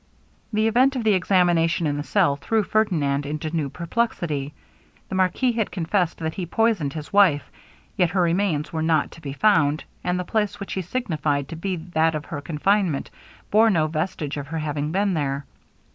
The 0.51 0.67
event 0.67 0.95
of 0.95 1.03
the 1.03 1.13
examination 1.13 1.85
in 1.85 1.95
the 1.97 2.01
cell 2.03 2.35
threw 2.35 2.63
Ferdinand 2.63 3.23
into 3.27 3.55
new 3.55 3.69
perplexity. 3.69 4.51
The 5.09 5.13
marquis 5.13 5.51
had 5.51 5.69
confessed 5.69 6.17
that 6.17 6.33
he 6.33 6.47
poisoned 6.47 6.93
his 6.93 7.13
wife 7.13 7.51
yet 7.95 8.09
her 8.09 8.21
remains 8.23 8.73
were 8.73 8.81
not 8.81 9.11
to 9.11 9.21
be 9.21 9.31
found; 9.33 9.83
and 10.03 10.19
the 10.19 10.23
place 10.25 10.59
which 10.59 10.73
he 10.73 10.81
signified 10.81 11.47
to 11.49 11.55
be 11.55 11.75
that 11.75 12.15
of 12.15 12.25
her 12.25 12.41
confinement, 12.41 13.11
bore 13.51 13.69
no 13.69 13.85
vestige 13.85 14.37
of 14.37 14.47
her 14.47 14.57
having 14.57 14.91
been 14.91 15.13
there. 15.13 15.45